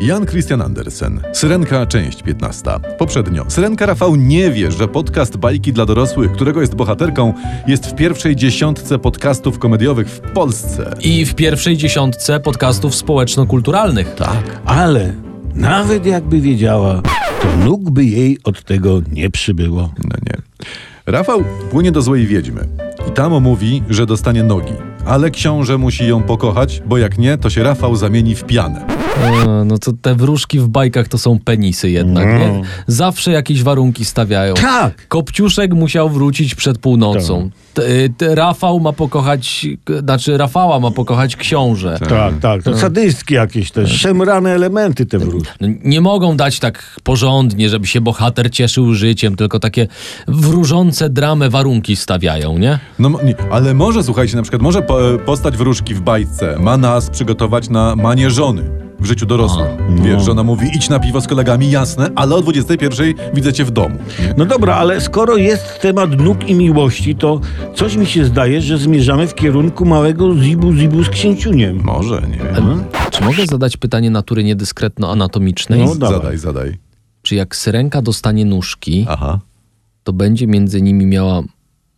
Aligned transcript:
Jan 0.00 0.26
Christian 0.26 0.62
Andersen, 0.62 1.20
Syrenka, 1.32 1.86
część 1.86 2.22
15. 2.22 2.70
Poprzednio. 2.98 3.44
Syrenka 3.48 3.86
Rafał 3.86 4.16
nie 4.16 4.50
wie, 4.50 4.72
że 4.72 4.88
podcast 4.88 5.36
Bajki 5.36 5.72
dla 5.72 5.86
dorosłych, 5.86 6.32
którego 6.32 6.60
jest 6.60 6.74
bohaterką, 6.74 7.34
jest 7.66 7.86
w 7.86 7.94
pierwszej 7.94 8.36
dziesiątce 8.36 8.98
podcastów 8.98 9.58
komediowych 9.58 10.08
w 10.08 10.20
Polsce. 10.20 10.94
I 11.00 11.26
w 11.26 11.34
pierwszej 11.34 11.76
dziesiątce 11.76 12.40
podcastów 12.40 12.94
społeczno-kulturalnych. 12.94 14.14
Tak. 14.14 14.60
Ale 14.64 15.14
nawet 15.54 16.06
jakby 16.06 16.40
wiedziała, 16.40 17.02
to 17.42 17.56
nóg 17.64 17.90
by 17.90 18.04
jej 18.04 18.38
od 18.44 18.64
tego 18.64 19.00
nie 19.12 19.30
przybyło. 19.30 19.80
No 19.80 20.16
nie. 20.26 20.36
Rafał 21.06 21.44
płynie 21.70 21.92
do 21.92 22.02
złej 22.02 22.26
wiedźmy 22.26 22.60
i 23.08 23.10
tam 23.10 23.42
mówi, 23.42 23.82
że 23.90 24.06
dostanie 24.06 24.42
nogi. 24.42 24.72
Ale 25.06 25.30
książę 25.30 25.78
musi 25.78 26.06
ją 26.08 26.22
pokochać, 26.22 26.82
bo 26.86 26.98
jak 26.98 27.18
nie, 27.18 27.38
to 27.38 27.50
się 27.50 27.62
Rafał 27.62 27.96
zamieni 27.96 28.34
w 28.34 28.44
pianę. 28.44 28.95
E, 29.24 29.46
No 29.64 29.78
to 29.78 29.92
te 30.02 30.14
wróżki 30.14 30.58
w 30.58 30.68
bajkach 30.68 31.08
to 31.08 31.18
są 31.18 31.38
penisy 31.38 31.90
jednak, 31.90 32.26
No. 32.26 32.38
nie? 32.38 32.62
Zawsze 32.86 33.32
jakieś 33.32 33.62
warunki 33.62 34.04
stawiają. 34.04 34.54
Tak! 34.54 35.08
Kopciuszek 35.08 35.74
musiał 35.74 36.10
wrócić 36.10 36.54
przed 36.54 36.78
północą. 36.78 37.50
T- 37.74 37.82
t- 38.16 38.34
Rafał 38.34 38.80
ma 38.80 38.92
pokochać, 38.92 39.66
znaczy 40.02 40.36
Rafała 40.38 40.80
ma 40.80 40.90
pokochać 40.90 41.36
książę. 41.36 41.98
Tak, 42.08 42.38
tak. 42.40 42.62
To 42.62 42.78
sadystki 42.78 43.34
jakieś 43.34 43.70
też, 43.70 44.00
szemrane 44.00 44.50
elementy 44.54 45.06
te 45.06 45.18
wróżki. 45.18 45.50
No, 45.60 45.68
nie 45.84 46.00
mogą 46.00 46.36
dać 46.36 46.58
tak 46.58 47.00
porządnie, 47.02 47.68
żeby 47.68 47.86
się 47.86 48.00
bohater 48.00 48.50
cieszył 48.50 48.94
życiem, 48.94 49.36
tylko 49.36 49.58
takie 49.60 49.86
wróżące 50.28 51.10
dramę 51.10 51.50
warunki 51.50 51.96
stawiają, 51.96 52.58
nie? 52.58 52.78
No, 52.98 53.08
mo- 53.08 53.22
nie, 53.22 53.34
ale 53.50 53.74
może, 53.74 54.02
słuchajcie, 54.02 54.36
na 54.36 54.42
przykład 54.42 54.62
może 54.62 54.82
po, 54.82 54.98
postać 55.26 55.56
wróżki 55.56 55.94
w 55.94 56.00
bajce 56.00 56.56
ma 56.60 56.76
nas 56.76 57.10
przygotować 57.10 57.68
na 57.68 57.96
manie 57.96 58.30
żony 58.30 58.85
w 59.00 59.06
życiu 59.06 59.26
dorosłym. 59.26 59.66
Wiesz, 60.02 60.22
żona 60.22 60.42
mówi 60.42 60.68
idź 60.74 60.88
na 60.88 60.98
piwo 60.98 61.20
z 61.20 61.26
kolegami, 61.26 61.70
jasne, 61.70 62.10
ale 62.14 62.34
o 62.34 62.42
21 62.42 63.14
widzę 63.34 63.52
cię 63.52 63.64
w 63.64 63.70
domu. 63.70 63.98
No 64.36 64.46
dobra, 64.46 64.74
ale 64.74 65.00
skoro 65.00 65.36
jest 65.36 65.80
temat 65.80 66.20
nóg 66.20 66.48
i 66.48 66.54
miłości, 66.54 67.14
to 67.16 67.40
coś 67.74 67.96
mi 67.96 68.06
się 68.06 68.24
zdaje, 68.24 68.60
że 68.60 68.78
zmierzamy 68.78 69.26
w 69.26 69.34
kierunku 69.34 69.84
małego 69.84 70.34
zibu-zibu 70.34 71.04
z 71.04 71.08
księciuniem. 71.08 71.80
Może, 71.84 72.22
nie 72.30 72.36
wiem. 72.36 72.56
Mhm. 72.56 72.84
Czy 73.10 73.24
mogę 73.24 73.46
zadać 73.46 73.76
pytanie 73.76 74.10
natury 74.10 74.44
niedyskretno-anatomicznej? 74.44 75.84
No, 75.84 75.94
dawaj. 75.94 76.16
Zadaj, 76.18 76.38
zadaj. 76.38 76.78
Czy 77.22 77.34
jak 77.34 77.56
syrenka 77.56 78.02
dostanie 78.02 78.44
nóżki, 78.44 79.06
Aha. 79.08 79.40
to 80.04 80.12
będzie 80.12 80.46
między 80.46 80.82
nimi 80.82 81.06
miała 81.06 81.42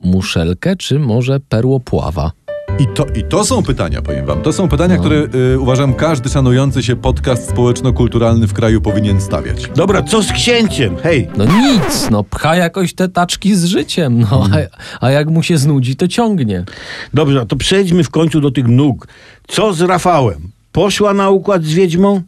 muszelkę, 0.01 0.77
czy 0.77 0.99
może 0.99 1.41
perłopława? 1.41 2.33
I 2.79 2.87
to, 2.87 3.07
I 3.17 3.25
to 3.25 3.45
są 3.45 3.63
pytania, 3.63 4.03
powiem 4.03 4.27
wam. 4.27 4.43
To 4.43 4.53
są 4.53 4.69
pytania, 4.69 4.97
które 4.99 5.27
y, 5.55 5.59
uważam 5.61 5.95
każdy 5.95 6.29
szanujący 6.29 6.83
się 6.83 6.97
podcast 6.97 7.49
społeczno-kulturalny 7.51 8.47
w 8.47 8.53
kraju 8.53 8.81
powinien 8.81 9.21
stawiać. 9.21 9.69
Dobra, 9.77 10.03
co 10.03 10.23
z 10.23 10.33
księciem? 10.33 10.97
Hej, 11.03 11.29
No 11.37 11.45
nic, 11.45 12.11
no 12.11 12.25
pcha 12.25 12.57
jakoś 12.57 12.95
te 12.95 13.09
taczki 13.09 13.55
z 13.55 13.65
życiem, 13.65 14.21
no 14.31 14.47
a, 15.01 15.07
a 15.07 15.11
jak 15.11 15.29
mu 15.31 15.43
się 15.43 15.59
znudzi, 15.59 15.97
to 15.97 16.09
ciągnie. 16.09 16.65
dobrze, 17.15 17.47
to 17.47 17.57
przejdźmy 17.57 18.05
w 18.05 18.11
końcu 18.11 18.41
do 18.41 18.51
tych 18.51 18.69
nóg. 18.69 19.07
Co 19.49 19.73
z 19.75 19.81
Rafałem? 19.81 20.51
Poszła 20.73 21.15
na 21.15 21.31
układ 21.31 21.65
z 21.65 21.73
wiedźmą? 21.73 22.23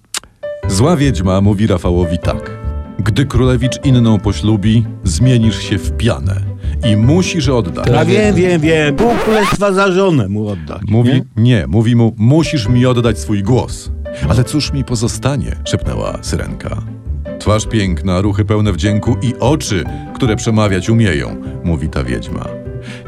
Zła 0.69 0.97
wiedźma 0.97 1.41
mówi 1.41 1.67
Rafałowi 1.67 2.19
tak. 2.19 2.51
Gdy 2.99 3.25
królewicz 3.27 3.85
inną 3.85 4.19
poślubi, 4.19 4.85
zmienisz 5.05 5.59
się 5.63 5.79
w 5.79 5.97
pianę 5.97 6.50
i 6.89 6.97
musisz 6.97 7.49
oddać. 7.49 7.89
A 7.89 8.05
wiem, 8.05 8.35
wiem, 8.35 8.61
wiem. 8.61 8.97
Pół 8.97 9.11
królestwa 9.25 9.73
za 9.73 9.93
żonę 9.93 10.29
mu 10.29 10.49
oddać. 10.49 10.83
Mówi, 10.89 11.13
nie? 11.13 11.23
nie? 11.37 11.67
mówi 11.67 11.97
mu, 11.97 12.15
musisz 12.19 12.69
mi 12.69 12.87
oddać 12.87 13.19
swój 13.19 13.43
głos. 13.43 13.91
Ale 14.29 14.45
cóż 14.45 14.73
mi 14.73 14.85
pozostanie, 14.85 15.57
szepnęła 15.65 16.19
syrenka. 16.23 16.83
Twarz 17.39 17.67
piękna, 17.67 18.21
ruchy 18.21 18.45
pełne 18.45 18.73
wdzięku 18.73 19.17
i 19.23 19.35
oczy, 19.41 19.85
które 20.15 20.37
przemawiać 20.37 20.91
umieją, 20.91 21.37
mówi 21.65 21.89
ta 21.89 22.05
wiedźma. 22.05 22.60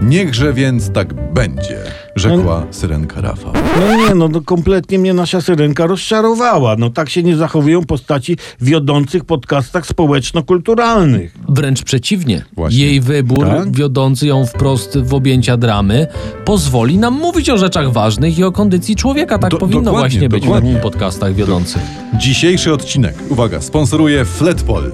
Niechże 0.03 0.53
więc 0.53 0.91
tak 0.91 1.33
będzie, 1.33 1.79
rzekła 2.17 2.67
syrenka 2.71 3.21
Rafał. 3.21 3.53
No 3.81 3.97
nie, 3.97 4.15
no, 4.15 4.29
no 4.29 4.41
kompletnie 4.41 4.99
mnie 4.99 5.15
nasza 5.15 5.41
syrenka 5.41 5.87
rozczarowała. 5.87 6.77
No 6.79 6.91
tak 6.91 7.11
się 7.11 7.23
nie 7.23 7.37
zachowują 7.37 7.85
postaci 7.85 8.37
wiodących 8.61 9.25
podcastach 9.25 9.87
społeczno-kulturalnych. 9.87 11.35
Wręcz 11.49 11.83
przeciwnie. 11.83 12.45
Właśnie. 12.57 12.79
Jej 12.79 13.01
wybór, 13.01 13.47
Tak? 13.47 13.73
wiodący 13.77 14.27
ją 14.27 14.47
wprost 14.47 14.99
w 14.99 15.15
objęcia 15.15 15.57
dramy, 15.57 16.07
pozwoli 16.45 16.99
nam 16.99 17.15
mówić 17.15 17.51
o 17.51 17.59
rzeczach 17.59 17.93
ważnych 17.93 18.39
i 18.39 18.45
o 18.45 18.53
kondycji 18.53 18.97
człowieka. 18.97 19.39
Tak 19.39 19.51
Do- 19.51 19.59
powinno 19.59 19.83
dokładnie, 19.83 20.09
właśnie 20.11 20.29
być 20.29 20.43
dokładnie. 20.45 20.75
w 20.75 20.81
podcastach 20.81 21.35
wiodących. 21.35 21.83
Dzisiejszy 22.19 22.73
odcinek, 22.73 23.15
uwaga, 23.29 23.61
sponsoruje 23.61 24.25
Fletpol. 24.25 24.93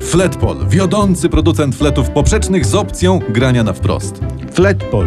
Fletpol, 0.00 0.56
wiodący 0.68 1.28
producent 1.28 1.76
fletów 1.76 2.10
poprzecznych 2.10 2.66
z 2.66 2.74
opcją 2.74 3.20
grania 3.28 3.64
na 3.64 3.72
wprost. 3.72 4.20
Fletpol. 4.52 5.06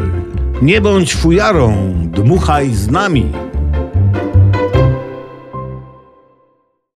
Nie 0.62 0.81
bądź 0.81 1.16
fujarą, 1.16 1.94
dmuchaj 2.03 2.74
z 2.74 2.91
nami. 2.91 3.31